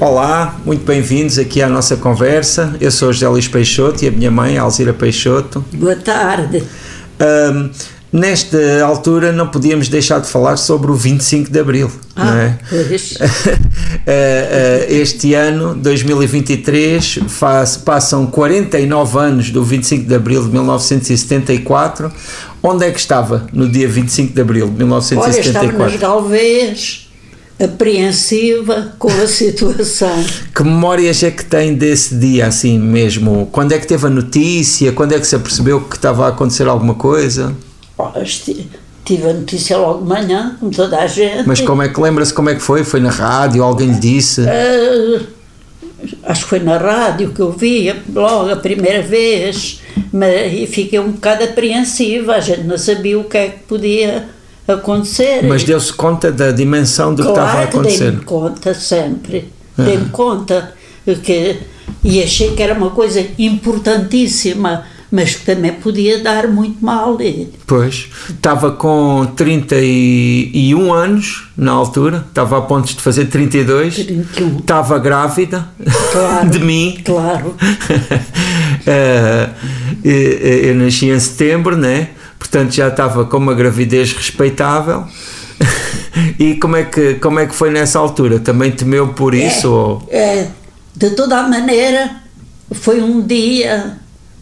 Olá, 0.00 0.58
muito 0.64 0.82
bem-vindos 0.82 1.38
aqui 1.38 1.60
à 1.60 1.68
nossa 1.68 1.94
conversa. 1.94 2.74
Eu 2.80 2.90
sou 2.90 3.12
José 3.12 3.28
Luís 3.28 3.46
Peixoto 3.46 4.02
e 4.02 4.08
a 4.08 4.10
minha 4.10 4.30
mãe, 4.30 4.56
Alzira 4.56 4.94
Peixoto. 4.94 5.62
Boa 5.74 5.94
tarde. 5.94 6.64
Um, 7.20 7.68
nesta 8.10 8.82
altura 8.82 9.30
não 9.30 9.48
podíamos 9.48 9.90
deixar 9.90 10.18
de 10.20 10.26
falar 10.26 10.56
sobre 10.56 10.90
o 10.90 10.94
25 10.94 11.50
de 11.50 11.60
Abril, 11.60 11.92
ah, 12.16 12.24
não 12.24 12.34
é? 12.34 12.58
Pois. 12.70 13.18
este 14.88 15.34
ano, 15.34 15.74
2023, 15.74 17.20
faz, 17.28 17.76
passam 17.76 18.24
49 18.24 19.18
anos 19.18 19.50
do 19.50 19.62
25 19.62 20.08
de 20.08 20.14
Abril 20.14 20.44
de 20.44 20.48
1974. 20.48 22.10
Onde 22.62 22.86
é 22.86 22.90
que 22.90 22.98
estava 22.98 23.46
no 23.52 23.68
dia 23.68 23.86
25 23.86 24.32
de 24.32 24.40
Abril 24.40 24.66
de 24.66 24.78
1974? 24.78 25.58
Olha, 25.58 25.68
estava 25.68 25.90
nas 25.90 26.00
Galveias 26.00 27.09
apreensiva 27.62 28.94
com 28.98 29.08
a 29.08 29.26
situação. 29.28 30.24
Que 30.54 30.62
memórias 30.62 31.22
é 31.22 31.30
que 31.30 31.44
tem 31.44 31.74
desse 31.74 32.14
dia 32.14 32.46
assim 32.46 32.78
mesmo? 32.78 33.48
Quando 33.52 33.72
é 33.72 33.78
que 33.78 33.86
teve 33.86 34.06
a 34.06 34.10
notícia? 34.10 34.92
Quando 34.92 35.12
é 35.12 35.18
que 35.18 35.26
se 35.26 35.36
apercebeu 35.36 35.80
que 35.82 35.96
estava 35.96 36.26
a 36.26 36.28
acontecer 36.28 36.66
alguma 36.66 36.94
coisa? 36.94 37.54
Tive 39.04 39.28
a 39.28 39.32
notícia 39.32 39.76
logo 39.76 40.02
de 40.02 40.08
manhã, 40.08 40.56
como 40.58 40.70
toda 40.70 40.98
a 40.98 41.06
gente. 41.06 41.46
Mas 41.46 41.60
como 41.60 41.82
é 41.82 41.88
que 41.88 42.00
lembra-se 42.00 42.32
como 42.32 42.48
é 42.48 42.54
que 42.54 42.60
foi? 42.60 42.84
Foi 42.84 43.00
na 43.00 43.10
rádio? 43.10 43.62
Alguém 43.62 43.88
lhe 43.88 43.98
disse? 43.98 44.42
Uh, 44.42 45.26
acho 46.24 46.42
que 46.44 46.48
foi 46.48 46.60
na 46.60 46.78
rádio 46.78 47.32
que 47.32 47.40
eu 47.40 47.52
vi 47.52 47.92
logo 48.12 48.50
a 48.50 48.56
primeira 48.56 49.02
vez, 49.02 49.80
mas 50.12 50.52
e 50.52 50.66
fiquei 50.66 50.98
um 50.98 51.12
bocado 51.12 51.44
apreensiva, 51.44 52.36
a 52.36 52.40
gente 52.40 52.62
não 52.62 52.78
sabia 52.78 53.18
o 53.18 53.24
que 53.24 53.36
é 53.36 53.48
que 53.48 53.58
podia 53.60 54.28
acontecer. 54.74 55.42
Mas 55.44 55.64
deu-se 55.64 55.92
conta 55.92 56.30
da 56.30 56.50
dimensão 56.50 57.14
do 57.14 57.22
claro 57.22 57.34
que 57.34 57.40
estava 57.40 57.58
a 57.58 57.64
acontecer? 57.64 58.10
Dei-me 58.10 58.24
conta 58.24 58.74
sempre, 58.74 59.52
ah. 59.76 59.82
dei-me 59.82 60.08
conta 60.10 60.74
que, 61.22 61.58
e 62.04 62.22
achei 62.22 62.54
que 62.54 62.62
era 62.62 62.74
uma 62.74 62.90
coisa 62.90 63.24
importantíssima, 63.38 64.84
mas 65.10 65.34
que 65.34 65.44
também 65.44 65.72
podia 65.72 66.22
dar 66.22 66.46
muito 66.46 66.84
mal. 66.84 67.18
Pois, 67.66 68.08
estava 68.28 68.70
com 68.72 69.26
31 69.34 70.92
anos 70.92 71.48
na 71.56 71.72
altura, 71.72 72.24
estava 72.28 72.58
a 72.58 72.60
pontos 72.62 72.94
de 72.94 73.02
fazer 73.02 73.26
32, 73.26 73.94
31. 73.94 74.58
estava 74.58 74.98
grávida 74.98 75.68
claro, 76.12 76.50
de 76.50 76.60
mim. 76.60 77.00
Claro. 77.04 77.56
eu 80.04 80.74
nasci 80.76 81.06
em 81.06 81.18
setembro, 81.18 81.76
né? 81.76 82.10
Portanto 82.50 82.72
já 82.74 82.88
estava 82.88 83.24
com 83.24 83.36
uma 83.36 83.54
gravidez 83.54 84.12
respeitável. 84.12 85.04
e 86.38 86.54
como 86.56 86.76
é, 86.76 86.84
que, 86.84 87.14
como 87.14 87.38
é 87.38 87.46
que 87.46 87.54
foi 87.54 87.70
nessa 87.70 87.98
altura? 87.98 88.40
Também 88.40 88.72
temeu 88.72 89.08
por 89.14 89.34
isso? 89.34 89.68
É, 89.68 89.70
ou? 89.70 90.08
é, 90.10 90.48
de 90.96 91.10
toda 91.10 91.38
a 91.38 91.48
maneira, 91.48 92.10
foi 92.72 93.00
um 93.00 93.24
dia 93.24 93.96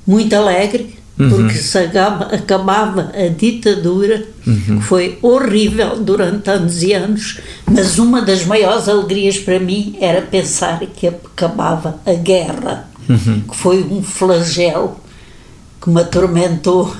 muito 0.06 0.34
alegre, 0.34 0.98
uhum. 1.18 1.28
porque 1.28 1.54
se 1.54 1.76
acaba, 1.76 2.24
acabava 2.34 3.12
a 3.14 3.28
ditadura, 3.28 4.26
uhum. 4.46 4.78
que 4.78 4.84
foi 4.84 5.18
horrível 5.20 5.96
durante 6.02 6.48
anos 6.48 6.82
e 6.82 6.94
anos, 6.94 7.40
mas 7.70 7.98
uma 7.98 8.22
das 8.22 8.46
maiores 8.46 8.88
alegrias 8.88 9.38
para 9.38 9.60
mim 9.60 9.98
era 10.00 10.22
pensar 10.22 10.80
que 10.80 11.08
acabava 11.08 12.00
a 12.06 12.14
guerra, 12.14 12.88
uhum. 13.06 13.42
que 13.50 13.56
foi 13.56 13.82
um 13.82 14.02
flagelo 14.02 14.96
que 15.80 15.90
me 15.90 16.00
atormentou 16.00 16.94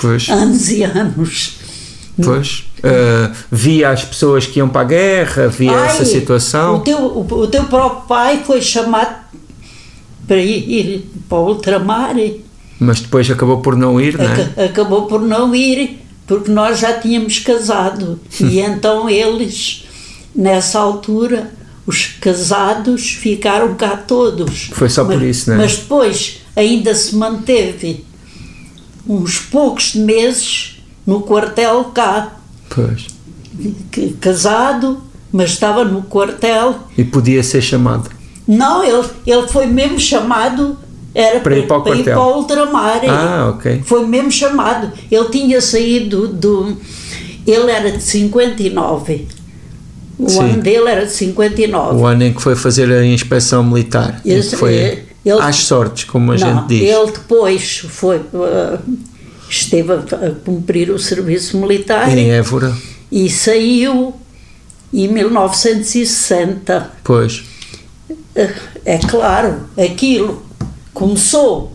pois. 0.00 0.28
anos 0.30 0.70
e 0.70 0.82
anos. 0.82 1.66
Pois, 2.22 2.64
uh, 2.78 3.34
via 3.50 3.90
as 3.90 4.02
pessoas 4.02 4.46
que 4.46 4.58
iam 4.58 4.68
para 4.68 4.80
a 4.80 4.84
guerra, 4.84 5.48
via 5.48 5.72
Ai, 5.72 5.88
essa 5.88 6.04
situação. 6.04 6.76
O 6.76 6.80
teu, 6.80 6.98
o, 6.98 7.20
o, 7.20 7.46
teu 7.46 7.64
próprio 7.64 8.06
pai 8.08 8.42
foi 8.44 8.62
chamado 8.62 9.16
para 10.26 10.38
ir, 10.38 10.70
ir 10.70 11.10
para 11.28 11.38
o 11.38 11.48
ultramar. 11.48 12.16
Mas 12.80 13.00
depois 13.00 13.30
acabou 13.30 13.60
por 13.60 13.76
não 13.76 14.00
ir, 14.00 14.16
não 14.16 14.24
é? 14.24 14.64
Acabou 14.64 15.06
por 15.06 15.20
não 15.20 15.54
ir, 15.54 15.98
porque 16.26 16.50
nós 16.50 16.78
já 16.78 16.94
tínhamos 16.94 17.38
casado. 17.38 18.18
e 18.40 18.60
então 18.64 19.10
eles, 19.10 19.84
nessa 20.34 20.78
altura, 20.78 21.52
os 21.86 22.06
casados 22.18 23.10
ficaram 23.10 23.74
cá 23.74 23.94
todos. 23.94 24.70
Foi 24.72 24.88
só 24.88 25.04
mas, 25.04 25.16
por 25.16 25.22
isso, 25.22 25.50
não 25.50 25.56
é? 25.56 25.58
Mas 25.60 25.76
depois 25.76 26.38
ainda 26.56 26.94
se 26.94 27.14
manteve 27.14 28.05
uns 29.08 29.38
poucos 29.38 29.94
meses 29.94 30.82
no 31.06 31.22
quartel 31.22 31.84
cá. 31.94 32.36
Pois. 32.68 33.06
Casado, 34.20 35.00
mas 35.32 35.50
estava 35.50 35.84
no 35.84 36.02
quartel. 36.02 36.76
E 36.96 37.04
podia 37.04 37.42
ser 37.42 37.62
chamado? 37.62 38.10
Não, 38.46 38.84
ele, 38.84 39.06
ele 39.26 39.48
foi 39.48 39.66
mesmo 39.66 39.98
chamado. 39.98 40.78
Era 41.14 41.40
para, 41.40 41.56
ir 41.56 41.66
para, 41.66 41.78
o 41.78 41.82
para, 41.82 41.96
ir 41.96 42.04
para 42.04 42.20
o 42.20 42.36
ultramar. 42.36 43.00
Ah, 43.08 43.54
ok. 43.54 43.82
Foi 43.84 44.06
mesmo 44.06 44.30
chamado. 44.30 44.92
Ele 45.10 45.28
tinha 45.30 45.60
saído 45.60 46.28
do. 46.28 46.76
Ele 47.46 47.70
era 47.70 47.90
de 47.92 48.02
59. 48.02 49.26
O 50.18 50.28
Sim. 50.28 50.40
ano 50.40 50.62
dele 50.62 50.88
era 50.88 51.06
de 51.06 51.12
59. 51.12 51.96
O 51.96 52.06
ano 52.06 52.24
em 52.24 52.34
que 52.34 52.42
foi 52.42 52.56
fazer 52.56 52.90
a 52.90 53.04
inspeção 53.04 53.62
militar. 53.62 54.20
Esse, 54.24 54.56
foi... 54.56 55.05
Ele, 55.26 55.40
às 55.40 55.56
sortes, 55.56 56.04
como 56.04 56.30
a 56.30 56.36
não, 56.36 56.54
gente 56.54 56.68
diz. 56.68 56.82
Ele 56.82 57.10
depois 57.10 57.78
foi, 57.78 58.18
uh, 58.18 58.78
esteve 59.50 59.92
a, 59.92 59.98
cumprir 60.44 60.88
o 60.88 61.00
serviço 61.00 61.58
militar. 61.58 62.16
Em 62.16 62.30
Évora. 62.30 62.72
E 63.10 63.28
saiu 63.28 64.14
em 64.94 65.08
1960. 65.08 66.92
Pois. 67.02 67.44
Uh, 68.08 68.54
é 68.84 68.98
claro, 68.98 69.68
aquilo 69.76 70.44
começou 70.94 71.72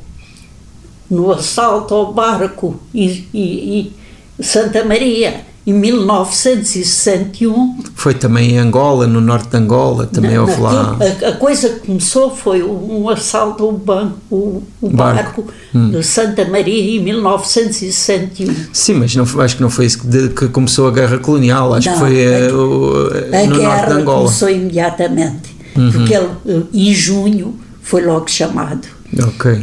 no 1.10 1.30
assalto 1.34 1.94
ao 1.94 2.14
barco 2.14 2.80
em 2.94 3.92
Santa 4.40 4.86
Maria 4.86 5.51
em 5.72 5.74
1961. 5.74 7.80
Foi 7.96 8.14
também 8.14 8.52
em 8.52 8.58
Angola, 8.58 9.08
no 9.08 9.22
norte 9.22 9.50
de 9.50 9.58
Angola, 9.58 10.06
também 10.06 10.38
houve 10.38 10.60
lá. 10.60 10.98
A, 11.00 11.30
a, 11.30 11.32
coisa 11.34 11.70
que 11.70 11.88
começou 11.88 12.36
foi 12.36 12.62
um, 12.62 13.08
assalto 13.10 13.64
ao 13.64 13.72
banco, 13.72 14.18
o, 14.30 14.62
o 14.82 14.90
barco, 14.90 15.44
barco 15.44 15.54
hum. 15.74 15.92
de 15.92 16.04
Santa 16.04 16.44
Maria 16.46 16.98
em 16.98 17.04
1961. 17.04 18.54
Sim, 18.74 18.96
mas 18.96 19.16
não, 19.16 19.24
acho 19.42 19.56
que 19.56 19.62
não 19.62 19.70
foi 19.70 19.86
isso 19.86 20.00
que, 20.00 20.28
que 20.30 20.50
começou 20.50 20.90
a 20.90 20.92
guerra 20.92 21.20
colonial, 21.20 21.74
acho 21.74 21.88
não, 21.88 21.94
que 21.94 22.00
foi 22.00 22.26
a, 22.26 22.54
o, 22.54 23.08
a 23.08 23.12
no 23.46 23.56
guerra 23.56 23.76
norte 23.76 23.88
de 23.88 23.94
Angola. 23.94 24.26
começou 24.26 24.50
imediatamente, 24.50 25.56
uhum. 25.78 25.92
porque 25.92 26.14
ele, 26.14 26.28
em 26.74 26.94
junho, 26.94 27.58
foi 27.82 28.06
logo 28.06 28.30
chamado. 28.30 28.86
Ok. 29.28 29.62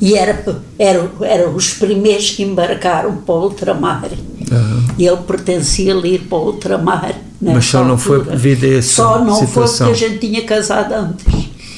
E 0.00 0.14
era, 0.14 0.44
era, 0.78 1.10
eram 1.22 1.54
os 1.54 1.74
primeiros 1.74 2.30
que 2.30 2.42
embarcaram 2.42 3.16
para 3.18 3.34
o 3.34 3.42
ultramar. 3.44 4.10
Uhum. 4.54 4.84
Ele 4.98 5.16
pertencia 5.18 5.94
ali 5.94 6.18
para 6.18 6.38
o 6.38 6.46
ultramar. 6.46 7.14
Mas 7.40 7.64
só 7.66 7.78
altura. 7.78 7.90
não 7.92 7.98
foi 7.98 8.24
devido 8.24 8.64
a 8.64 8.78
essa 8.78 8.94
Só 8.94 9.24
não 9.24 9.34
situação. 9.34 9.86
foi 9.86 9.94
porque 9.94 10.04
a 10.04 10.08
gente 10.08 10.18
tinha 10.26 10.42
casado 10.42 10.92
antes. 10.92 11.26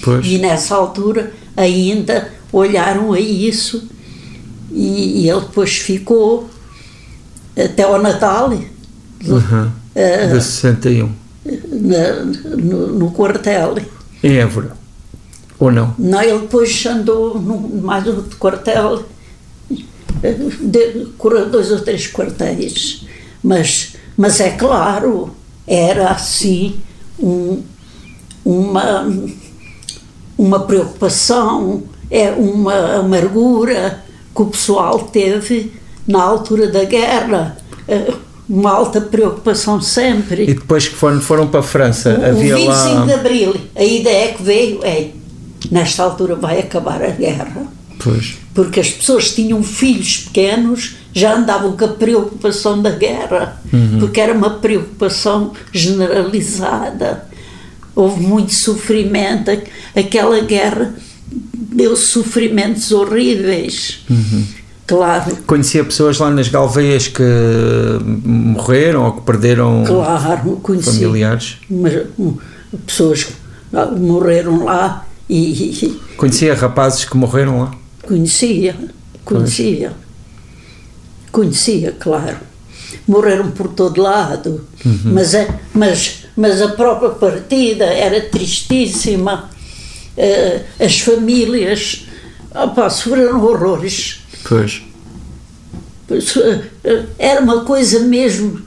Pois. 0.02 0.26
E 0.26 0.38
nessa 0.38 0.74
altura 0.74 1.32
ainda 1.56 2.30
olharam 2.52 3.12
a 3.12 3.20
isso 3.20 3.88
e, 4.70 5.22
e 5.22 5.30
ele 5.30 5.40
depois 5.40 5.76
ficou 5.76 6.48
até 7.56 7.82
ao 7.82 8.00
Natal. 8.00 8.50
Uhum. 8.50 9.70
Uh, 9.94 10.34
de 10.34 10.42
61. 10.42 11.10
Na, 11.70 12.56
no, 12.56 12.86
no 12.98 13.10
quartel. 13.10 13.78
Em 14.22 14.36
Évora. 14.36 14.72
Ou 15.58 15.72
não? 15.72 15.94
Não, 15.98 16.22
ele 16.22 16.40
depois 16.40 16.84
andou 16.86 17.40
no, 17.40 17.82
mais 17.82 18.06
outro 18.06 18.36
quartel, 18.36 19.04
de, 20.22 21.06
dois 21.50 21.70
ou 21.70 21.80
três 21.80 22.06
quartéis. 22.06 23.06
Mas, 23.42 23.96
mas 24.16 24.40
é 24.40 24.50
claro, 24.50 25.30
era 25.66 26.08
assim 26.08 26.76
um, 27.18 27.62
uma, 28.44 29.06
uma 30.36 30.60
preocupação, 30.60 31.82
é 32.10 32.30
uma 32.30 32.96
amargura 32.96 34.04
que 34.34 34.42
o 34.42 34.46
pessoal 34.46 35.00
teve 35.00 35.72
na 36.06 36.22
altura 36.22 36.68
da 36.68 36.84
guerra. 36.84 37.56
Eh, 37.88 38.12
uma 38.48 38.70
alta 38.70 39.00
preocupação 39.00 39.80
sempre. 39.80 40.44
E 40.44 40.54
depois 40.54 40.86
que 40.86 40.94
foram, 40.94 41.20
foram 41.20 41.48
para 41.48 41.60
a 41.60 41.62
França, 41.64 42.16
o, 42.16 42.24
havia 42.24 42.54
o 42.54 42.58
25 42.58 42.70
lá... 42.70 43.04
de 43.04 43.12
Abril, 43.12 43.56
a 43.74 43.82
ideia 43.82 44.34
que 44.34 44.42
veio 44.42 44.84
é 44.84 45.10
nesta 45.70 46.04
altura 46.04 46.36
vai 46.36 46.60
acabar 46.60 47.02
a 47.02 47.10
guerra. 47.10 47.66
Pois. 47.98 48.36
Porque 48.54 48.80
as 48.80 48.90
pessoas 48.90 49.32
tinham 49.32 49.62
filhos 49.62 50.18
pequenos, 50.18 50.96
já 51.12 51.34
andavam 51.34 51.76
com 51.76 51.84
a 51.84 51.88
preocupação 51.88 52.80
da 52.80 52.90
guerra, 52.90 53.60
uhum. 53.72 53.98
porque 54.00 54.20
era 54.20 54.32
uma 54.32 54.50
preocupação 54.50 55.52
generalizada. 55.72 57.26
Houve 57.94 58.22
muito 58.22 58.52
sofrimento, 58.52 59.50
aquela 59.94 60.40
guerra 60.40 60.94
deu 61.30 61.96
sofrimentos 61.96 62.92
horríveis. 62.92 64.04
Uhum. 64.08 64.44
Claro. 64.86 65.36
Conhecia 65.46 65.84
pessoas 65.84 66.18
lá 66.18 66.30
nas 66.30 66.48
Galveias 66.48 67.08
que 67.08 67.22
morreram 68.24 69.04
ou 69.04 69.12
que 69.12 69.22
perderam 69.22 69.82
claro, 69.84 70.60
conheci, 70.62 70.92
familiares? 70.92 71.56
Mas, 71.68 72.04
pessoas 72.86 73.26
morreram 73.98 74.64
lá 74.64 75.04
e. 75.28 75.98
Conhecia 76.16 76.54
rapazes 76.54 77.04
que 77.04 77.16
morreram 77.16 77.60
lá? 77.62 77.72
Conhecia, 78.06 78.76
conhecia. 79.24 79.90
Pois. 79.90 80.06
Conhecia, 81.32 81.92
claro. 81.92 82.38
Morreram 83.06 83.50
por 83.50 83.68
todo 83.68 84.00
lado, 84.00 84.66
uhum. 84.84 85.12
mas, 85.12 85.34
a, 85.34 85.46
mas, 85.74 86.24
mas 86.36 86.62
a 86.62 86.68
própria 86.68 87.10
partida 87.10 87.84
era 87.84 88.20
tristíssima. 88.20 89.50
Uh, 90.16 90.84
as 90.84 91.00
famílias 91.00 92.06
opa, 92.54 92.88
sofreram 92.88 93.44
horrores. 93.44 94.22
Pois. 94.44 94.82
Eh, 96.08 97.04
era 97.18 97.40
uma 97.40 97.64
coisa 97.64 98.00
mesmo 98.00 98.62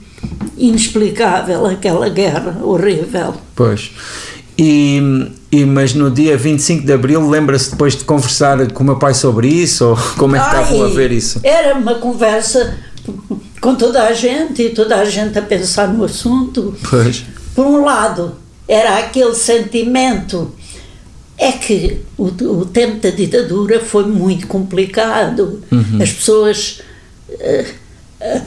inexplicável 0.56 1.66
aquela 1.66 2.08
guerra 2.08 2.58
horrível. 2.62 3.34
Pois. 3.54 3.90
E, 4.58 5.30
e, 5.52 5.64
mas 5.64 5.94
no 5.94 6.10
dia 6.10 6.36
25 6.36 6.86
de 6.86 6.92
Abril, 6.92 7.28
lembra-se 7.28 7.72
depois 7.72 7.96
de 7.96 8.04
conversar 8.04 8.70
com 8.72 8.82
o 8.84 8.86
meu 8.86 8.98
pai 8.98 9.14
sobre 9.14 9.48
isso? 9.48 9.84
Ou 9.84 9.96
como 10.16 10.36
é 10.36 10.38
que 10.38 10.44
Ai, 10.44 10.62
estavam 10.62 10.84
a 10.84 10.88
ver 10.88 11.10
isso? 11.10 11.40
Era 11.42 11.74
uma 11.74 11.96
conversa 11.96 12.78
com 13.60 13.74
toda 13.74 14.04
a 14.04 14.12
gente 14.12 14.62
e 14.62 14.70
toda 14.70 14.96
a 14.96 15.04
gente 15.04 15.36
a 15.38 15.42
pensar 15.42 15.88
no 15.88 16.04
assunto. 16.04 16.74
Pois. 16.88 17.24
Por 17.54 17.66
um 17.66 17.84
lado, 17.84 18.36
era 18.68 18.98
aquele 18.98 19.34
sentimento. 19.34 20.54
É 21.36 21.52
que 21.52 22.00
o, 22.16 22.26
o 22.26 22.66
tempo 22.66 23.00
da 23.00 23.10
ditadura 23.10 23.80
foi 23.80 24.06
muito 24.06 24.46
complicado. 24.46 25.62
Uhum. 25.72 25.98
As 26.00 26.12
pessoas. 26.12 26.80
Eh, 27.28 27.66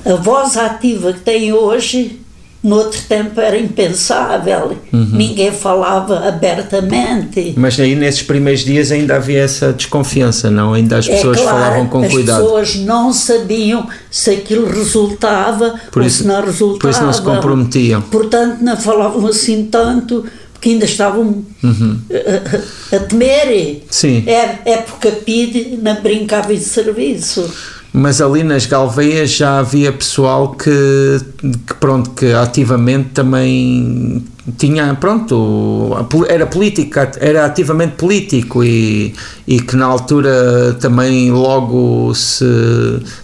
a, 0.05 0.13
a 0.13 0.15
voz 0.15 0.55
ativa 0.55 1.11
que 1.11 1.19
têm 1.19 1.51
hoje 1.51 2.22
no 2.63 2.77
outro 2.77 3.01
tempo 3.09 3.41
era 3.41 3.57
impensável, 3.57 4.77
uhum. 4.91 5.09
ninguém 5.11 5.51
falava 5.51 6.25
abertamente. 6.25 7.53
Mas 7.57 7.77
aí 7.77 7.93
nesses 7.93 8.23
primeiros 8.23 8.63
dias 8.63 8.89
ainda 8.89 9.17
havia 9.17 9.41
essa 9.41 9.73
desconfiança, 9.73 10.49
não? 10.49 10.73
Ainda 10.73 10.97
as 10.97 11.09
é 11.09 11.15
pessoas 11.15 11.39
é 11.39 11.41
claro, 11.41 11.57
falavam 11.57 11.87
com 11.87 12.03
as 12.03 12.11
cuidado. 12.11 12.37
As 12.37 12.43
pessoas 12.43 12.75
não 12.77 13.11
sabiam 13.11 13.85
se 14.09 14.29
aquilo 14.29 14.69
resultava 14.69 15.77
por 15.91 16.01
ou 16.01 16.07
isso, 16.07 16.19
se 16.19 16.27
não 16.27 16.41
resultava. 16.41 16.79
Por 16.79 16.89
isso 16.89 17.03
não 17.03 17.11
se 17.11 17.21
comprometiam. 17.21 18.01
Portanto, 18.03 18.61
não 18.61 18.77
falavam 18.77 19.27
assim 19.27 19.65
tanto, 19.65 20.25
porque 20.53 20.69
ainda 20.69 20.85
estavam 20.85 21.43
uhum. 21.61 21.99
a, 22.09 22.95
a, 22.95 22.97
a, 22.97 22.99
temer. 23.01 23.83
Sim. 23.89 24.23
É, 24.25 24.59
é 24.63 24.77
porque 24.77 25.09
a 25.09 25.11
PID 25.11 25.79
não 25.81 26.01
brincava 26.01 26.53
em 26.53 26.59
serviço 26.59 27.51
mas 27.93 28.19
ali 28.19 28.43
nas 28.43 28.65
Galveias 28.65 29.29
já 29.29 29.59
havia 29.59 29.93
pessoal 29.93 30.55
que, 30.55 31.19
que 31.67 31.73
pronto 31.75 32.09
que 32.09 32.33
ativamente 32.33 33.09
também 33.09 34.25
tinha 34.57 34.95
pronto 34.95 35.95
era 36.27 36.47
política 36.47 37.11
era 37.19 37.45
ativamente 37.45 37.93
político 37.93 38.63
e, 38.63 39.13
e 39.47 39.61
que 39.61 39.75
na 39.75 39.85
altura 39.85 40.75
também 40.81 41.31
logo 41.31 42.13
se 42.15 42.43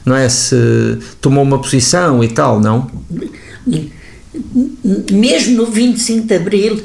não 0.06 0.16
é 0.16 0.30
se 0.30 1.00
tomou 1.20 1.44
uma 1.44 1.60
posição 1.60 2.24
e 2.24 2.28
tal 2.28 2.60
não? 2.60 2.90
Mesmo 5.12 5.58
no 5.58 5.66
25 5.66 6.28
de 6.28 6.36
abril 6.36 6.84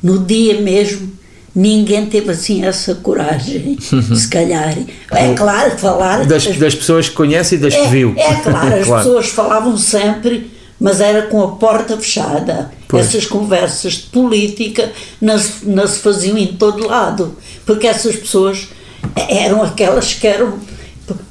no 0.00 0.20
dia 0.20 0.60
mesmo 0.60 1.15
ninguém 1.56 2.04
teve 2.04 2.30
assim 2.30 2.66
essa 2.66 2.94
coragem, 2.96 3.78
se 3.80 4.28
calhar. 4.28 4.76
É 5.10 5.32
claro, 5.32 5.70
falar. 5.78 6.26
Das, 6.26 6.46
das 6.58 6.74
pessoas 6.74 7.08
que 7.08 7.14
conhece 7.14 7.54
e 7.54 7.58
das 7.58 7.72
é, 7.72 7.82
que 7.82 7.88
viu. 7.88 8.14
É 8.14 8.34
claro, 8.34 8.74
as 8.76 8.86
claro. 8.86 9.04
pessoas 9.04 9.28
falavam 9.28 9.78
sempre, 9.78 10.50
mas 10.78 11.00
era 11.00 11.22
com 11.22 11.42
a 11.42 11.52
porta 11.52 11.96
fechada. 11.96 12.70
Pois. 12.86 13.06
Essas 13.06 13.24
conversas 13.24 13.94
de 13.94 14.02
política 14.02 14.92
não 15.18 15.38
se, 15.38 15.64
não 15.64 15.86
se 15.86 16.00
faziam 16.00 16.36
em 16.36 16.48
todo 16.48 16.86
lado, 16.86 17.34
porque 17.64 17.86
essas 17.86 18.14
pessoas 18.14 18.68
eram 19.16 19.62
aquelas 19.62 20.12
que 20.12 20.26
eram. 20.26 20.58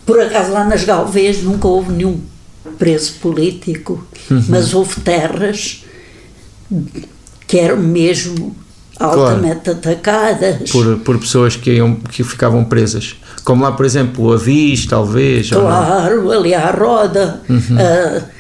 Por 0.06 0.20
acaso 0.20 0.52
lá 0.52 0.64
nas 0.64 0.84
Galveias 0.84 1.44
nunca 1.44 1.68
houve 1.68 1.92
nenhum 1.92 2.20
preso 2.80 3.14
político, 3.22 4.06
uhum. 4.30 4.44
mas 4.50 4.74
houve 4.74 5.02
terras 5.02 5.84
que 7.46 7.60
eram 7.60 7.78
mesmo 7.78 8.56
altamente 9.00 9.62
claro. 9.64 9.80
atacadas. 9.80 10.72
Por, 10.72 11.00
por 11.00 11.20
pessoas 11.20 11.56
que, 11.56 11.72
iam, 11.72 11.96
que 11.96 12.24
ficavam 12.24 12.64
presas. 12.64 13.16
Como 13.44 13.64
lá, 13.64 13.72
por 13.72 13.86
exemplo, 13.86 14.26
o 14.26 14.34
Avis, 14.34 14.86
talvez. 14.86 15.50
Claro, 15.50 16.32
ali 16.32 16.54
à 16.54 16.72
roda. 16.72 17.42
Uhum. 17.48 17.58
Uh, 17.60 18.36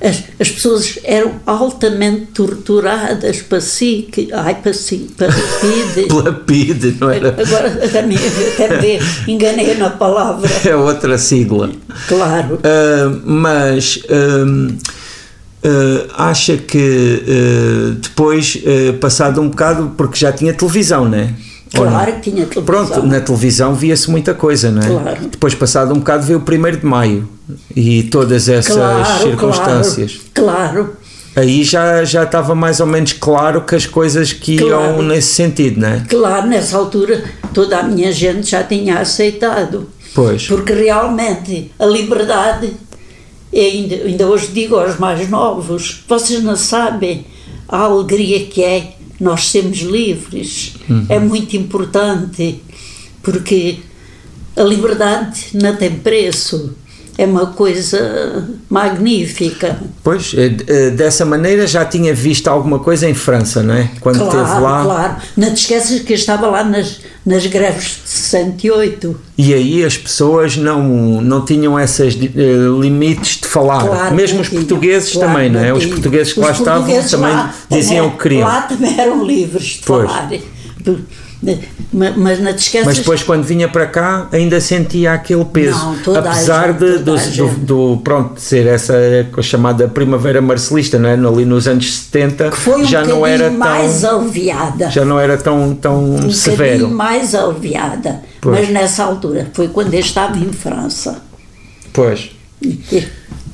as, 0.00 0.24
as 0.38 0.50
pessoas 0.50 0.98
eram 1.02 1.32
altamente 1.44 2.26
torturadas 2.26 3.42
para 3.42 3.60
si, 3.60 4.08
que, 4.10 4.28
ai, 4.32 4.54
para 4.54 4.72
si, 4.72 5.10
para 5.16 5.32
PIDE. 5.32 6.06
Pela 6.08 6.32
PIDE, 6.32 6.96
não 7.00 7.10
era? 7.10 7.30
Agora, 7.30 7.84
até 7.84 8.02
me, 8.02 8.16
até 8.16 8.80
me 8.80 9.00
enganei 9.32 9.74
na 9.74 9.90
palavra. 9.90 10.48
É 10.64 10.76
outra 10.76 11.18
sigla. 11.18 11.70
Claro. 12.06 12.56
Uh, 12.56 13.20
mas. 13.24 14.00
Um, 14.08 14.78
Uh, 15.64 16.06
acha 16.14 16.56
que 16.56 16.78
uh, 17.26 17.94
depois, 17.94 18.56
uh, 18.62 18.92
passado 18.98 19.40
um 19.40 19.48
bocado, 19.48 19.92
porque 19.96 20.16
já 20.16 20.30
tinha 20.32 20.54
televisão, 20.54 21.08
né? 21.08 21.34
Claro 21.74 22.12
que 22.14 22.30
tinha 22.30 22.46
televisão. 22.46 22.64
Pronto, 22.64 23.06
na 23.06 23.20
televisão 23.20 23.74
via-se 23.74 24.10
muita 24.10 24.34
coisa, 24.34 24.70
não 24.70 24.82
é? 24.82 24.86
Claro. 24.86 25.28
Depois, 25.30 25.54
passado 25.54 25.92
um 25.92 25.98
bocado, 25.98 26.24
veio 26.24 26.38
o 26.38 26.42
1 26.42 26.78
de 26.78 26.86
Maio 26.86 27.28
e 27.74 28.04
todas 28.04 28.48
essas 28.48 28.76
claro, 28.76 29.22
circunstâncias. 29.22 30.20
Claro, 30.32 30.84
claro. 30.84 30.96
Aí 31.36 31.62
já, 31.62 32.04
já 32.04 32.24
estava 32.24 32.54
mais 32.54 32.80
ou 32.80 32.86
menos 32.86 33.12
claro 33.12 33.60
que 33.62 33.74
as 33.74 33.86
coisas 33.86 34.32
que 34.32 34.56
iam 34.56 34.68
claro. 34.68 35.02
nesse 35.02 35.34
sentido, 35.34 35.80
não 35.80 35.88
é? 35.88 36.02
Claro, 36.08 36.48
nessa 36.48 36.76
altura 36.76 37.22
toda 37.54 37.78
a 37.78 37.82
minha 37.82 38.10
gente 38.10 38.50
já 38.50 38.64
tinha 38.64 38.98
aceitado. 38.98 39.88
Pois. 40.14 40.46
Porque 40.48 40.72
realmente 40.72 41.70
a 41.78 41.86
liberdade 41.86 42.72
e 43.52 43.60
ainda, 43.60 43.94
ainda 43.96 44.26
hoje 44.26 44.48
digo 44.48 44.76
aos 44.76 44.98
mais 44.98 45.28
novos: 45.28 46.02
vocês 46.06 46.42
não 46.42 46.56
sabem 46.56 47.24
a 47.68 47.78
alegria 47.80 48.46
que 48.46 48.62
é 48.62 48.94
nós 49.20 49.48
sermos 49.48 49.78
livres. 49.78 50.74
Uhum. 50.88 51.06
É 51.08 51.18
muito 51.18 51.56
importante, 51.56 52.60
porque 53.22 53.78
a 54.56 54.62
liberdade 54.62 55.48
não 55.54 55.76
tem 55.76 55.90
preço 55.90 56.74
é 57.18 57.26
uma 57.26 57.46
coisa 57.46 58.48
magnífica. 58.70 59.76
Pois, 60.04 60.32
eh, 60.36 60.56
eh, 60.68 60.90
dessa 60.90 61.24
maneira 61.24 61.66
já 61.66 61.84
tinha 61.84 62.14
visto 62.14 62.46
alguma 62.46 62.78
coisa 62.78 63.08
em 63.08 63.12
França, 63.12 63.60
não 63.60 63.74
é? 63.74 63.90
Quando 64.00 64.20
claro, 64.20 64.40
esteve 64.40 64.60
lá. 64.60 64.84
Claro, 64.84 65.16
não 65.36 65.52
te 65.52 65.62
esqueças 65.62 66.00
que 66.00 66.12
eu 66.12 66.14
estava 66.14 66.46
lá 66.46 66.62
nas, 66.62 67.00
nas 67.26 67.44
greves 67.46 67.98
de 68.04 68.08
68. 68.08 69.20
E 69.36 69.52
aí 69.52 69.84
as 69.84 69.98
pessoas 69.98 70.56
não, 70.56 70.80
não 71.20 71.44
tinham 71.44 71.78
esses 71.78 72.14
uh, 72.14 72.80
limites 72.80 73.40
de 73.40 73.48
falar. 73.48 73.84
Claro, 73.84 74.14
Mesmo 74.14 74.40
os 74.40 74.48
portugueses 74.48 75.12
claro, 75.12 75.32
também, 75.32 75.50
não 75.50 75.60
é? 75.60 75.72
Os 75.72 75.86
portugueses 75.86 76.32
que 76.32 76.38
os 76.38 76.46
lá 76.46 76.52
estavam 76.52 77.02
também 77.02 77.32
lá, 77.32 77.54
diziam 77.68 78.06
o 78.06 78.10
que 78.12 78.22
queriam. 78.22 78.46
Lá 78.46 78.62
também 78.62 78.96
eram 78.96 79.26
livres 79.26 79.64
de 79.64 79.82
pois. 79.84 80.08
falar 80.08 80.30
mas 81.92 82.40
não 82.40 82.52
te 82.52 82.58
esqueças... 82.58 82.86
Mas 82.86 82.98
depois 82.98 83.22
quando 83.22 83.44
vinha 83.44 83.68
para 83.68 83.86
cá 83.86 84.28
ainda 84.32 84.60
sentia 84.60 85.12
aquele 85.12 85.44
peso, 85.44 85.96
não, 86.06 86.16
apesar 86.16 86.72
gente, 86.72 86.78
de, 86.78 86.98
do, 86.98 87.16
do, 87.16 87.48
do, 87.58 88.00
pronto, 88.02 88.40
ser 88.40 88.66
essa 88.66 88.94
chamada 89.40 89.86
primavera 89.86 90.42
marcelista, 90.42 90.98
não 90.98 91.08
é? 91.08 91.14
ali 91.14 91.44
nos 91.44 91.68
anos 91.68 91.94
70 91.94 92.50
que 92.50 92.56
foi 92.56 92.82
um 92.82 92.84
já 92.84 93.04
não 93.04 93.24
era 93.24 93.50
mais 93.50 94.00
tão. 94.00 94.30
Já 94.90 95.04
não 95.04 95.18
era 95.18 95.36
tão, 95.36 95.74
tão 95.74 96.14
um 96.14 96.30
severo. 96.30 96.88
mais 96.90 97.34
aliviada, 97.34 98.22
pois. 98.40 98.58
mas 98.58 98.68
nessa 98.70 99.04
altura 99.04 99.48
foi 99.52 99.68
quando 99.68 99.94
eu 99.94 100.00
estava 100.00 100.36
em 100.38 100.52
França. 100.52 101.22
Pois. 101.92 102.30
E, 102.60 103.06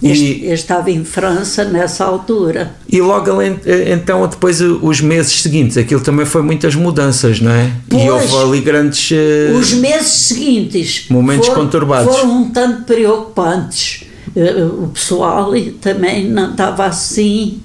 eu 0.04 0.54
estava 0.54 0.90
em 0.90 1.02
França 1.04 1.64
nessa 1.64 2.04
altura. 2.04 2.74
E 2.88 3.00
logo 3.00 3.30
então, 3.42 4.26
depois 4.28 4.60
os 4.60 5.00
meses 5.00 5.40
seguintes, 5.40 5.78
aquilo 5.78 6.00
também 6.00 6.26
foi 6.26 6.42
muitas 6.42 6.74
mudanças, 6.74 7.40
não 7.40 7.50
é? 7.50 7.70
Pois, 7.88 8.02
e 8.02 8.10
houve 8.10 8.36
ali 8.36 8.60
grandes. 8.60 9.10
Uh, 9.10 9.56
os 9.56 9.72
meses 9.72 10.26
seguintes. 10.26 11.06
Momentos 11.08 11.46
foram, 11.46 11.64
conturbados. 11.64 12.14
Foram 12.14 12.42
um 12.42 12.50
tanto 12.50 12.82
preocupantes. 12.82 14.04
Uh, 14.36 14.84
o 14.84 14.88
pessoal 14.88 15.52
também 15.80 16.28
não 16.28 16.50
estava 16.50 16.84
assim. 16.84 17.60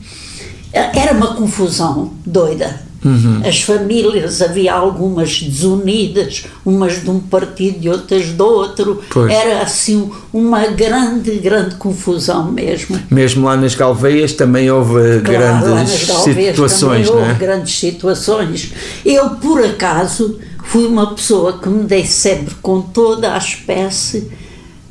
Era 0.71 1.13
uma 1.13 1.35
confusão 1.35 2.13
doida. 2.25 2.88
Uhum. 3.03 3.41
As 3.45 3.61
famílias, 3.61 4.41
havia 4.41 4.73
algumas 4.73 5.41
desunidas, 5.41 6.45
umas 6.65 7.01
de 7.01 7.09
um 7.09 7.19
partido 7.19 7.77
e 7.81 7.89
outras 7.89 8.27
do 8.27 8.45
outro. 8.45 9.01
Pois. 9.09 9.31
Era 9.31 9.61
assim 9.61 10.11
uma 10.33 10.67
grande, 10.67 11.31
grande 11.37 11.75
confusão 11.75 12.51
mesmo. 12.51 12.99
Mesmo 13.09 13.45
lá 13.45 13.55
nas 13.55 13.75
Galveias 13.75 14.33
também 14.33 14.69
houve 14.69 15.21
claro, 15.21 15.65
grandes 15.65 15.93
situações, 15.93 17.09
também 17.09 17.25
não 17.25 17.31
é? 17.31 17.33
grandes 17.35 17.79
situações. 17.79 18.73
Eu, 19.05 19.29
por 19.31 19.63
acaso, 19.63 20.37
fui 20.65 20.85
uma 20.85 21.15
pessoa 21.15 21.57
que 21.57 21.69
me 21.69 21.85
dei 21.85 22.05
sempre 22.05 22.55
com 22.61 22.81
toda 22.81 23.33
a 23.33 23.37
espécie 23.37 24.29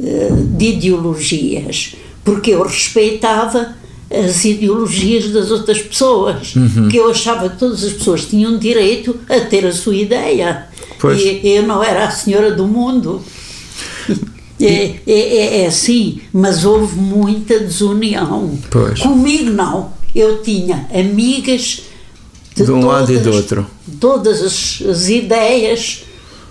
uh, 0.00 0.46
de 0.56 0.66
ideologias, 0.66 1.94
porque 2.24 2.52
eu 2.52 2.62
respeitava 2.62 3.76
as 4.10 4.44
ideologias 4.44 5.30
das 5.30 5.50
outras 5.50 5.78
pessoas, 5.80 6.54
Uhum. 6.56 6.88
que 6.88 6.96
eu 6.96 7.10
achava 7.10 7.48
que 7.50 7.58
todas 7.58 7.84
as 7.84 7.92
pessoas 7.92 8.24
tinham 8.26 8.56
direito 8.58 9.18
a 9.28 9.40
ter 9.40 9.66
a 9.66 9.72
sua 9.72 9.94
ideia. 9.94 10.66
Pois. 10.98 11.20
E 11.20 11.40
eu 11.46 11.62
não 11.64 11.82
era 11.82 12.06
a 12.06 12.10
senhora 12.10 12.50
do 12.52 12.66
mundo. 12.66 13.22
É, 14.60 14.96
é, 15.06 15.12
é, 15.12 15.60
é 15.62 15.66
assim, 15.68 16.20
mas 16.32 16.64
houve 16.64 16.96
muita 16.96 17.60
desunião. 17.60 18.58
Pois. 18.68 18.98
Comigo 18.98 19.50
não. 19.50 19.92
Eu 20.12 20.42
tinha 20.42 20.84
amigas 20.92 21.82
De 22.56 22.68
um 22.72 22.84
lado 22.84 23.12
e 23.12 23.18
do 23.18 23.22
todas- 23.22 23.36
outro. 23.36 23.66
Todas 24.00 24.42
as, 24.42 24.82
as 24.84 25.08
ideias 25.08 26.02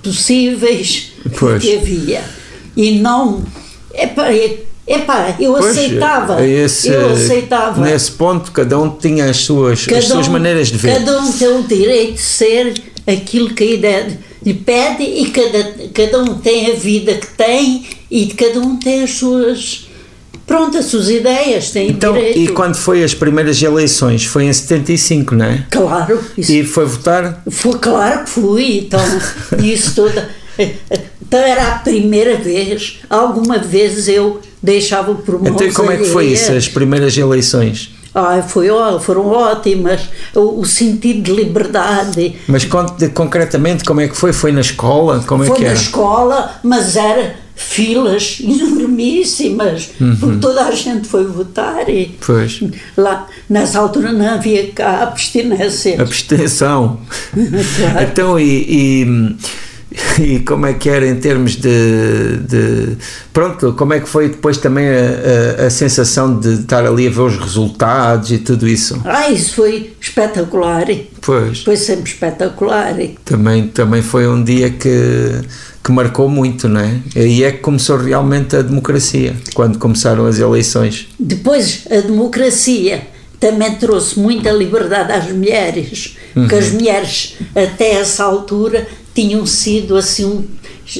possíveis 0.01 1.11
Pois. 1.37 1.61
que 1.61 1.75
havia. 1.75 2.23
E 2.77 2.91
não. 2.99 3.43
Epá, 3.93 4.31
epá, 4.87 5.35
eu 5.39 5.53
Pois, 5.53 5.77
aceitava. 5.77 6.41
é 6.41 6.49
esse- 6.49 6.87
eu 6.89 7.09
aceitava. 7.11 7.81
Nesse 7.81 8.11
ponto, 8.11 8.51
cada 8.51 8.79
um 8.79 8.89
tinha 8.89 9.25
as 9.29 9.37
suas, 9.37 9.85
as 9.95 10.05
suas 10.05 10.27
um- 10.27 10.31
maneiras 10.31 10.69
de 10.69 10.77
ver. 10.77 10.93
Cada 10.99 11.19
um 11.19 11.31
tem 11.31 11.47
o 11.49 11.63
direito 11.63 12.13
de 12.13 12.21
ser 12.21 12.73
aquilo 13.05 13.49
que 13.53 13.63
a 13.63 13.67
ideia 13.67 14.19
lhe 14.45 14.53
pede 14.53 15.03
e 15.03 15.29
cada, 15.31 15.73
cada 15.93 16.19
um 16.23 16.35
tem 16.39 16.71
a 16.71 16.75
vida 16.75 17.13
que 17.15 17.27
tem 17.27 17.85
e 18.09 18.27
cada 18.27 18.59
um 18.59 18.77
tem 18.77 19.03
as 19.03 19.11
suas. 19.11 19.85
Pronto, 20.45 20.77
as 20.77 20.85
suas 20.85 21.09
ideias, 21.09 21.71
tem 21.71 21.89
Então, 21.89 22.13
direito. 22.13 22.39
e 22.39 22.47
quando 22.47 22.75
foi 22.75 23.03
as 23.03 23.13
primeiras 23.13 23.61
eleições? 23.61 24.23
Foi 24.23 24.45
em 24.45 24.53
75, 24.53 25.35
não 25.35 25.45
é? 25.45 25.65
Claro, 25.69 26.23
isso 26.37 26.53
E 26.53 26.63
foi 26.63 26.85
votar? 26.85 27.43
Foi 27.51 27.73
claro 27.73 28.23
que 28.23 28.29
fui, 28.29 28.77
então, 28.77 28.99
isso 29.61 29.93
toda. 29.95 30.29
Então 31.21 31.39
era 31.39 31.67
a 31.67 31.79
primeira 31.79 32.37
vez, 32.37 32.99
alguma 33.09 33.57
vez 33.57 34.07
eu 34.07 34.39
deixava 34.61 35.13
por 35.15 35.39
mãos 35.41 35.49
Então, 35.49 35.71
como 35.73 35.91
é 35.91 35.97
que 35.97 36.05
foi 36.05 36.27
isso, 36.27 36.51
as 36.51 36.67
primeiras 36.67 37.17
eleições? 37.17 37.91
Ai, 38.13 38.41
foi, 38.41 38.67
foram 39.01 39.27
ótimas, 39.27 40.01
o, 40.33 40.61
o 40.61 40.65
sentido 40.65 41.21
de 41.21 41.31
liberdade. 41.31 42.35
Mas 42.47 42.65
concretamente 43.13 43.83
como 43.83 44.01
é 44.01 44.07
que 44.07 44.17
foi? 44.17 44.33
Foi 44.33 44.51
na 44.51 44.61
escola? 44.61 45.23
Como 45.27 45.43
é 45.43 45.47
foi 45.47 45.57
que 45.57 45.63
na 45.63 45.69
era? 45.69 45.77
escola, 45.77 46.59
mas 46.63 46.95
era 46.95 47.35
filas 47.55 48.37
enormíssimas, 48.41 49.89
Uhum. 49.99 50.15
porque 50.15 50.37
toda 50.39 50.65
a 50.65 50.71
gente 50.71 51.07
foi 51.07 51.25
votar 51.25 51.87
e 51.89 52.17
Pois. 52.25 52.59
lá, 52.95 53.27
nessa 53.49 53.79
altura 53.79 54.11
não 54.11 54.27
havia 54.29 54.71
cá 54.71 55.03
abstinência. 55.03 56.01
Abstenção. 56.01 56.99
Claro. 57.77 58.07
Então, 58.11 58.39
e, 58.39 58.65
e, 58.67 59.35
e 60.19 60.39
como 60.39 60.65
é 60.65 60.73
que 60.73 60.89
era 60.89 61.07
em 61.07 61.15
termos 61.15 61.55
de, 61.55 62.37
de- 62.47 62.97
Pronto, 63.33 63.73
como 63.73 63.93
é 63.93 63.99
que 63.99 64.07
foi 64.09 64.29
depois 64.29 64.57
também 64.57 64.87
a, 64.87 65.63
a, 65.63 65.65
a 65.67 65.69
sensação 65.69 66.39
de 66.39 66.53
estar 66.61 66.85
ali 66.85 67.07
a 67.07 67.09
ver 67.09 67.21
os 67.21 67.37
resultados 67.37 68.31
e 68.31 68.37
tudo 68.39 68.67
isso? 68.67 69.01
Ah, 69.05 69.29
isso 69.29 69.55
foi 69.55 69.93
espetacular, 70.01 70.85
Pois. 71.21 71.63
foi 71.63 71.77
sempre 71.77 72.09
espetacular. 72.11 72.95
Também, 73.25 73.67
também 73.67 74.01
foi 74.01 74.27
um 74.27 74.43
dia 74.43 74.69
que, 74.69 75.41
que 75.83 75.91
marcou 75.91 76.27
muito, 76.29 76.67
não 76.67 76.79
é? 76.81 76.97
Aí 77.15 77.43
é 77.43 77.51
que 77.51 77.59
começou 77.59 77.97
realmente 77.97 78.55
a 78.55 78.61
democracia, 78.61 79.35
quando 79.53 79.77
começaram 79.77 80.25
as 80.25 80.39
eleições. 80.39 81.07
Depois, 81.19 81.83
a 81.91 82.01
democracia 82.01 83.01
também 83.39 83.75
trouxe 83.75 84.19
muita 84.19 84.49
liberdade 84.51 85.11
às 85.11 85.31
mulheres, 85.31 86.17
porque 86.33 86.55
as 86.55 86.71
mulheres, 86.71 87.35
até 87.55 87.91
essa 87.93 88.23
altura, 88.23 88.87
tinham 89.17 89.47
sido 89.47 89.97
assim, 89.97 90.25
um, 90.25 90.45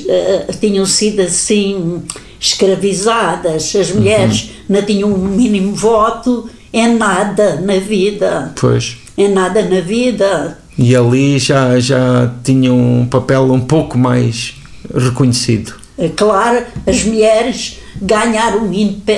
eh, 0.07 0.47
tinham 0.59 0.87
sido 0.87 1.21
assim 1.21 2.01
escravizadas. 2.39 3.75
As 3.75 3.91
mulheres 3.91 4.49
não 4.67 4.81
tinham 4.81 5.13
um 5.13 5.27
mínimo 5.27 5.75
voto 5.75 6.49
em 6.73 6.95
nada 6.95 7.61
na 7.61 7.77
vida, 7.77 8.53
Pois. 8.59 8.97
em 9.15 9.27
nada 9.29 9.61
na 9.61 9.81
vida. 9.81 10.57
E 10.75 10.95
ali 10.95 11.37
já, 11.37 11.79
já 11.79 12.33
tinham 12.43 12.75
um 12.75 13.05
papel 13.05 13.51
um 13.51 13.61
pouco 13.61 13.99
mais 13.99 14.55
reconhecido. 14.91 15.75
É 15.95 16.09
Claro, 16.09 16.65
as 16.87 17.03
mulheres 17.03 17.77
ganharam 18.01 18.67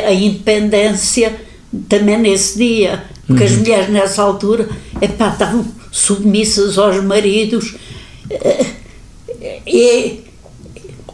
a 0.05 0.13
independência 0.13 1.39
também 1.87 2.17
nesse 2.17 2.57
dia, 2.57 3.03
porque 3.25 3.45
as 3.45 3.51
mulheres 3.51 3.89
nessa 3.89 4.21
altura 4.23 4.67
epá, 5.01 5.29
estavam 5.29 5.65
submissas 5.89 6.77
aos 6.77 7.01
maridos. 7.01 7.75
E, 9.65 10.21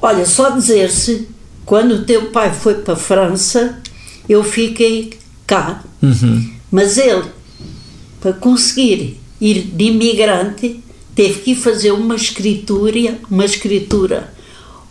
olha, 0.01 0.25
só 0.25 0.49
dizer-se, 0.51 1.27
quando 1.65 1.95
o 1.95 2.05
teu 2.05 2.31
pai 2.31 2.53
foi 2.53 2.75
para 2.75 2.93
a 2.93 2.97
França, 2.97 3.81
eu 4.27 4.43
fiquei 4.43 5.13
cá. 5.45 5.83
Mas 6.71 6.97
ele, 6.97 7.25
para 8.19 8.33
conseguir 8.33 9.19
ir 9.39 9.61
de 9.61 9.85
imigrante, 9.85 10.83
teve 11.13 11.41
que 11.41 11.55
fazer 11.55 11.91
uma 11.91 12.15
escritura, 12.15 13.17
uma 13.29 13.45
escritura 13.45 14.33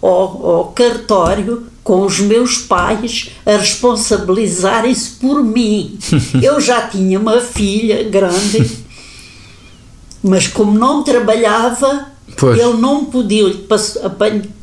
ao, 0.01 0.47
ao 0.47 0.65
cartório 0.73 1.67
com 1.83 2.05
os 2.07 2.19
meus 2.19 2.57
pais 2.59 3.31
a 3.45 3.57
responsabilizarem-se 3.57 5.11
por 5.13 5.45
mim. 5.45 5.99
Eu 6.43 6.61
já 6.61 6.89
tinha 6.89 7.21
uma 7.21 7.41
filha 7.41 8.03
grande, 8.05 8.71
mas 10.23 10.47
como 10.47 10.77
não 10.79 11.05
trabalhava, 11.05 12.14
Pois. 12.37 12.59
ele 12.59 12.75
não 12.79 13.05
podia 13.07 13.45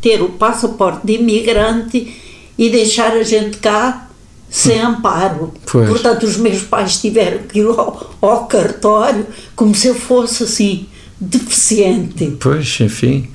ter 0.01 0.21
o 0.21 0.29
passaporte 0.29 1.05
de 1.05 1.13
imigrante 1.13 2.13
e 2.57 2.69
deixar 2.69 3.11
a 3.13 3.23
gente 3.23 3.57
cá 3.57 4.07
sem 4.49 4.79
amparo. 4.81 5.53
Pois. 5.65 5.87
Portanto, 5.87 6.23
os 6.25 6.35
meus 6.37 6.61
pais 6.63 6.97
tiveram 6.99 7.39
que 7.43 7.59
ir 7.59 7.65
ao, 7.65 8.11
ao 8.21 8.45
cartório 8.47 9.25
como 9.55 9.73
se 9.73 9.87
eu 9.87 9.95
fosse 9.95 10.43
assim, 10.43 10.85
deficiente. 11.19 12.35
Pois, 12.39 12.77
enfim, 12.81 13.29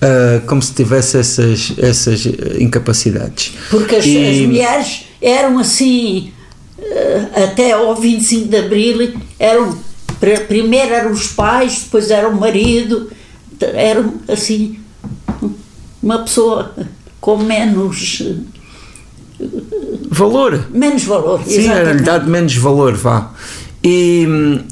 ah, 0.00 0.40
como 0.46 0.62
se 0.62 0.72
tivesse 0.72 1.16
essas, 1.18 1.72
essas 1.78 2.26
eh, 2.26 2.62
incapacidades. 2.62 3.52
Porque 3.70 3.96
as, 3.96 4.06
E- 4.06 4.26
as 4.30 4.36
mulheres 4.46 5.00
eram 5.20 5.58
assim, 5.58 6.32
eh, 6.78 7.26
até 7.44 7.72
ao 7.72 7.94
25 7.96 8.48
de 8.48 8.56
Abril, 8.56 9.14
eram, 9.38 9.76
pr- 10.20 10.46
primeiro 10.48 10.92
eram 10.94 11.12
os 11.12 11.28
pais, 11.28 11.80
depois 11.84 12.10
era 12.10 12.28
o 12.28 12.38
marido, 12.38 13.10
eram 13.60 14.14
assim, 14.28 14.78
uma 16.02 16.20
pessoa 16.20 16.74
com 17.20 17.36
menos, 17.38 18.22
Valor. 20.10 20.66
menos 20.70 21.04
valor. 21.04 21.40
Sim, 21.46 21.68
era-lhe 21.68 22.02
dado 22.02 22.28
menos 22.28 22.56
valor, 22.56 22.94
vá. 22.94 23.30
E, 23.82 24.26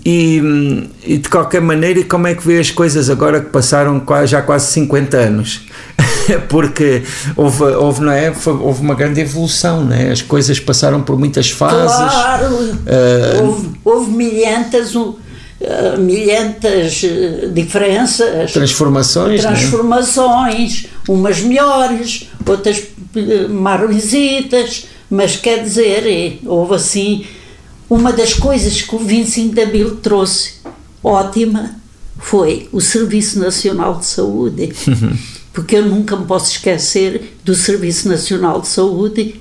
e, 0.05 0.91
e 1.05 1.19
de 1.19 1.29
qualquer 1.31 1.63
maneira, 1.63 2.05
como 2.05 2.27
é 2.27 2.35
que 2.35 2.47
vê 2.47 2.59
as 2.59 2.71
coisas 2.71 3.09
agora 3.09 3.41
que 3.41 3.49
passaram 3.49 3.99
quase, 4.01 4.33
já 4.33 4.43
quase 4.43 4.71
50 4.73 5.17
anos? 5.17 5.63
Porque 6.49 7.03
houve, 7.35 7.65
houve, 7.65 8.03
não 8.03 8.13
é? 8.13 8.31
Houve 8.47 8.83
uma 8.83 8.95
grande 8.95 9.21
evolução, 9.21 9.85
não 9.85 9.97
é? 9.97 10.11
As 10.11 10.21
coisas 10.21 10.61
passaram 10.61 11.01
por 11.01 11.19
muitas 11.19 11.51
fases. 11.51 11.97
Claro, 11.97 12.79
eh, 12.87 13.41
houve, 13.43 13.71
houve 13.83 14.11
milhentas, 14.11 14.95
um, 14.95 15.15
eh, 15.61 15.97
milhentas 15.97 17.03
eh, 17.03 17.49
diferenças. 17.53 18.53
Transformações, 18.53 19.45
é? 19.45 19.49
transformações, 19.49 20.87
umas 21.09 21.41
melhores, 21.41 22.29
outras 22.47 22.85
eh, 23.17 23.49
marronzitas, 23.49 24.87
mas 25.11 25.35
quer 25.35 25.65
dizer, 25.65 26.39
houve 26.47 26.75
assim, 26.77 27.27
uma 27.91 28.13
das 28.13 28.35
coisas 28.35 28.83
que 28.83 28.95
o 28.95 29.01
25 29.01 29.53
de 29.53 29.61
Abril 29.61 29.97
trouxe 29.97 30.61
ótima 31.03 31.75
foi 32.19 32.69
o 32.71 32.81
Serviço 32.81 33.41
Nacional 33.41 33.99
de 33.99 34.07
Saúde, 34.07 34.73
porque 35.53 35.77
eu 35.77 35.87
nunca 35.87 36.15
me 36.15 36.25
posso 36.25 36.53
esquecer 36.53 37.37
do 37.45 37.57
Serviço 37.57 38.09
Nacional 38.09 38.61
de 38.61 38.69
Saúde, 38.69 39.41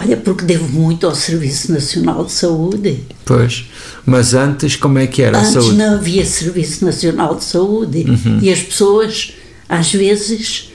olha, 0.00 0.16
porque 0.16 0.44
devo 0.44 0.68
muito 0.68 1.06
ao 1.06 1.14
Serviço 1.14 1.72
Nacional 1.72 2.24
de 2.24 2.32
Saúde. 2.32 3.04
Pois. 3.24 3.66
Mas 4.04 4.34
antes, 4.34 4.76
como 4.76 4.98
é 4.98 5.06
que 5.06 5.22
era 5.22 5.38
a 5.38 5.40
Antes 5.40 5.52
saúde? 5.52 5.70
Uhum. 5.70 5.76
não 5.76 5.94
havia 5.94 6.24
Serviço 6.24 6.84
Nacional 6.84 7.34
de 7.36 7.44
Saúde 7.44 8.04
e 8.42 8.52
as 8.52 8.60
pessoas, 8.62 9.32
às 9.68 9.92
vezes, 9.92 10.70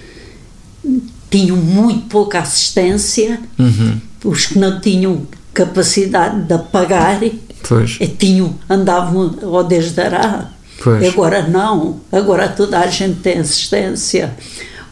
tinham 1.29 1.57
muito 1.57 2.07
pouca 2.07 2.39
assistência, 2.39 3.39
Uhum. 3.57 3.99
os 4.23 4.45
que 4.47 4.57
não 4.57 4.79
tinham 4.81 5.27
capacidade 5.53 6.41
de 6.43 6.57
pagar, 6.71 7.19
Pois. 7.67 7.97
eh, 7.99 8.07
tinham, 8.07 8.55
andavam 8.69 9.35
ao 9.43 9.63
desdará. 9.63 10.49
Pois. 10.81 11.05
Agora 11.09 11.45
não, 11.47 11.99
agora 12.11 12.47
toda 12.47 12.79
a 12.79 12.88
gente 12.88 13.19
tem 13.19 13.38
assistência. 13.39 14.33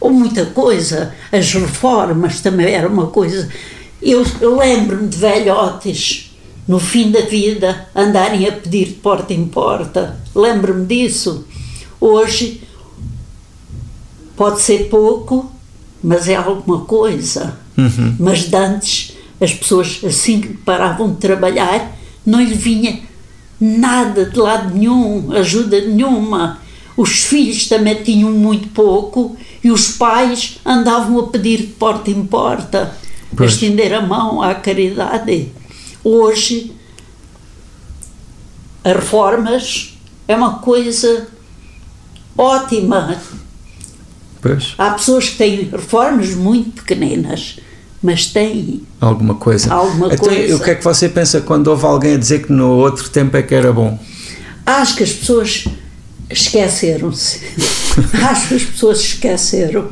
Ou 0.00 0.10
muita 0.10 0.44
coisa, 0.46 1.12
as 1.32 1.52
reformas 1.54 2.40
também 2.40 2.66
era 2.74 2.86
uma 2.86 3.06
coisa. 3.06 3.48
Eu, 4.00 4.24
eu 4.40 4.56
lembro-me 4.56 5.08
de 5.08 5.16
velhotes 5.16 6.30
no 6.66 6.78
fim 6.78 7.10
da 7.10 7.22
vida 7.22 7.88
andarem 7.94 8.46
a 8.46 8.52
pedir 8.52 8.86
de 8.86 8.94
porta 8.94 9.32
em 9.32 9.46
porta. 9.46 10.20
Lembro-me 10.34 10.86
disso. 10.86 11.46
Hoje 12.00 12.62
pode 14.36 14.60
ser 14.60 14.88
pouco, 14.88 15.50
mas 16.02 16.28
é 16.28 16.36
alguma 16.36 16.80
coisa. 16.82 17.58
Mas 18.18 18.48
de 18.48 18.56
antes 18.56 19.16
as 19.40 19.54
pessoas 19.54 20.00
assim 20.04 20.40
que 20.40 20.48
paravam 20.48 21.12
de 21.12 21.16
trabalhar, 21.16 21.96
não 22.26 22.40
lhe 22.40 22.54
vinha 22.54 23.00
nada 23.60 24.24
de 24.24 24.38
lado 24.38 24.74
nenhum, 24.74 25.32
ajuda 25.32 25.80
nenhuma. 25.80 26.60
Os 26.96 27.24
filhos 27.24 27.66
também 27.68 28.02
tinham 28.02 28.30
muito 28.32 28.68
pouco 28.68 29.36
e 29.62 29.70
os 29.70 29.92
pais 29.92 30.58
andavam 30.64 31.18
a 31.20 31.26
pedir 31.28 31.58
de 31.58 31.66
porta 31.68 32.10
em 32.10 32.26
porta, 32.26 32.96
pois. 33.36 33.52
estender 33.52 33.92
a 33.94 34.00
mão 34.00 34.42
à 34.42 34.54
caridade. 34.54 35.52
Hoje, 36.02 36.72
as 38.84 38.94
reformas 38.94 39.98
é 40.26 40.36
uma 40.36 40.58
coisa 40.58 41.28
ótima. 42.36 43.20
Pois. 44.40 44.74
Há 44.78 44.90
pessoas 44.92 45.30
que 45.30 45.36
têm 45.36 45.64
reformas 45.64 46.34
muito 46.34 46.82
pequeninas 46.82 47.58
mas 48.02 48.26
tem 48.26 48.82
alguma 49.00 49.34
coisa. 49.34 49.72
Alguma 49.72 50.06
então, 50.06 50.28
coisa. 50.28 50.56
o 50.56 50.60
que 50.60 50.70
é 50.70 50.74
que 50.74 50.84
você 50.84 51.08
pensa 51.08 51.40
quando 51.40 51.68
houve 51.68 51.84
alguém 51.84 52.14
a 52.14 52.16
dizer 52.16 52.46
que 52.46 52.52
no 52.52 52.70
outro 52.76 53.08
tempo 53.10 53.36
é 53.36 53.42
que 53.42 53.54
era 53.54 53.72
bom? 53.72 53.98
Acho 54.64 54.96
que 54.96 55.02
as 55.02 55.12
pessoas 55.12 55.64
esqueceram-se. 56.30 57.40
Acho 58.22 58.48
que 58.48 58.54
as 58.54 58.62
pessoas 58.64 59.00
esqueceram. 59.00 59.88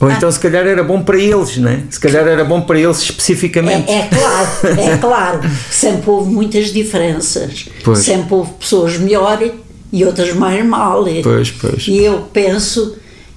Ou 0.00 0.10
então, 0.10 0.28
ah. 0.28 0.32
se 0.32 0.38
calhar 0.40 0.66
era 0.66 0.84
bom 0.84 1.02
para 1.02 1.18
eles, 1.18 1.56
não 1.56 1.70
é? 1.70 1.80
Se 1.88 1.98
calhar 1.98 2.26
era 2.26 2.44
bom 2.44 2.60
para 2.60 2.78
eles 2.78 2.98
especificamente. 2.98 3.90
É, 3.90 4.00
é 4.00 4.08
claro, 4.08 4.80
é 4.80 4.96
claro. 5.00 5.40
Sempre 5.70 6.10
houve 6.10 6.30
muitas 6.30 6.72
diferenças. 6.72 7.66
Pois. 7.82 8.00
Sempre 8.00 8.34
houve 8.34 8.52
pessoas 8.54 8.98
melhores 8.98 9.52
e 9.92 10.04
outras 10.04 10.34
mais 10.34 10.64
mal. 10.64 11.04
Pois, 11.22 11.50
pois. 11.50 11.88
E 11.88 11.98
eu 11.98 12.28
penso 12.32 12.96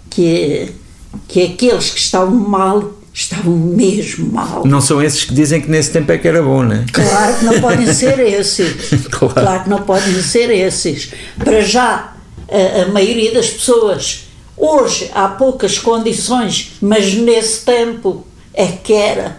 que, 0.10 0.70
que 1.28 1.44
aqueles 1.44 1.92
que 1.92 2.00
estavam 2.00 2.36
mal 2.36 3.00
estavam 3.14 3.56
mesmo 3.56 4.32
mal. 4.32 4.64
Não 4.66 4.82
são 4.82 5.02
esses 5.02 5.26
que 5.26 5.34
dizem 5.34 5.62
que 5.62 5.70
nesse 5.70 5.92
tempo 5.92 6.12
é 6.12 6.18
que 6.18 6.28
era 6.28 6.42
bom, 6.42 6.64
não 6.64 6.76
é? 6.76 6.86
Claro 6.92 7.38
que 7.38 7.46
não 7.46 7.60
podem 7.62 7.94
ser 7.94 8.20
esses. 8.20 8.90
claro. 9.10 9.34
claro 9.34 9.64
que 9.64 9.70
não 9.70 9.82
podem 9.82 10.22
ser 10.22 10.50
esses. 10.52 11.12
Para 11.38 11.62
já, 11.62 12.14
a, 12.50 12.82
a 12.84 12.88
maioria 12.92 13.34
das 13.34 13.50
pessoas, 13.50 14.29
hoje 14.60 15.10
há 15.14 15.28
poucas 15.30 15.80
condições, 15.80 16.74
mas 16.82 17.14
nesse 17.16 17.66
tempo 17.66 18.28
é 18.54 18.68
que 18.68 18.94
era. 18.94 19.38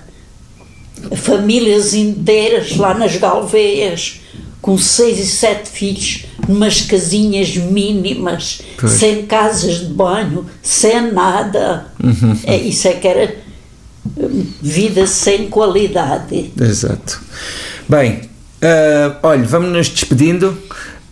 Famílias 1.16 1.94
inteiras 1.94 2.76
lá 2.76 2.92
nas 2.92 3.16
Galveias, 3.16 4.20
com 4.60 4.76
seis 4.76 5.18
e 5.18 5.26
sete 5.26 5.70
filhos, 5.70 6.26
numas 6.46 6.82
casinhas 6.82 7.56
mínimas, 7.56 8.60
pois. 8.78 8.92
sem 8.92 9.24
casas 9.26 9.80
de 9.80 9.86
banho, 9.86 10.46
sem 10.62 11.12
nada. 11.12 11.86
Uhum. 12.02 12.36
É, 12.44 12.56
isso 12.56 12.88
é 12.88 12.92
que 12.92 13.08
era 13.08 13.36
vida 14.60 15.06
sem 15.06 15.48
qualidade. 15.48 16.52
Exato. 16.60 17.20
Bem, 17.88 18.20
uh, 18.62 19.16
olha, 19.22 19.44
vamos 19.44 19.70
nos 19.70 19.88
despedindo. 19.88 20.56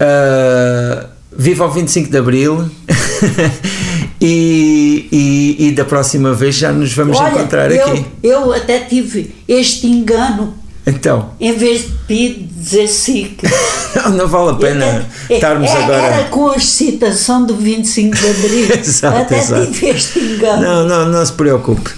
Uh, 0.01 1.09
viva 1.37 1.67
o 1.67 1.71
25 1.71 2.11
de 2.11 2.17
Abril 2.17 2.71
e, 4.21 5.09
e, 5.13 5.69
e, 5.69 5.73
da 5.73 5.85
próxima 5.85 6.33
vez 6.33 6.57
já 6.57 6.73
nos 6.73 6.93
vamos 6.93 7.17
olha, 7.19 7.31
encontrar 7.31 7.71
eu, 7.71 7.87
aqui. 7.87 8.07
Eu 8.23 8.53
até 8.53 8.81
tive 8.81 9.35
este 9.47 9.87
engano. 9.87 10.55
Então. 10.87 11.31
Em 11.39 11.53
vez 11.53 11.83
de 11.83 11.93
pedir 12.07 12.49
dizer 12.51 12.89
SIC. 12.89 13.43
não, 13.95 14.11
não 14.11 14.29
vale 14.29 14.51
a 14.51 14.55
pena 14.55 15.07
até, 15.25 15.35
estarmos 15.35 15.71
é, 15.71 15.85
agora. 15.85 16.03
Era 16.03 16.25
com 16.29 16.51
a 16.51 16.57
excitação 16.57 17.45
do 17.45 17.55
25 17.55 18.17
de 18.17 18.27
Abril. 18.29 18.69
exato, 18.81 19.19
até 19.19 19.39
exato. 19.39 19.73
tive 19.73 19.89
este 19.91 20.19
engano. 20.19 20.63
Não, 20.63 20.89
não, 20.89 21.09
não 21.13 21.25
se 21.25 21.33
preocupe. 21.33 21.91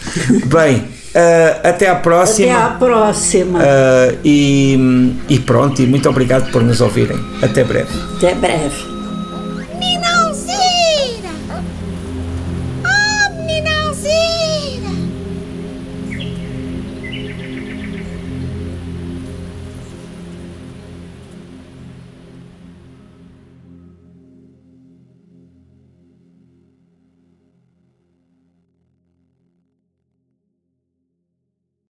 Bem. 0.46 1.00
Uh, 1.10 1.68
até 1.68 1.88
à 1.88 1.96
próxima. 1.96 2.52
Até 2.52 2.62
à 2.62 2.68
próxima. 2.68 3.58
Uh, 3.58 4.18
e, 4.24 5.14
e 5.28 5.38
pronto, 5.40 5.82
e 5.82 5.86
muito 5.86 6.08
obrigado 6.08 6.50
por 6.52 6.62
nos 6.62 6.80
ouvirem. 6.80 7.18
Até 7.42 7.64
breve. 7.64 7.90
Até 8.16 8.34
breve. 8.34 8.99